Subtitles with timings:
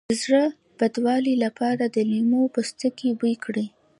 [0.09, 0.43] د زړه
[0.79, 3.67] بدوالي لپاره د لیمو پوستکی بوی کړئ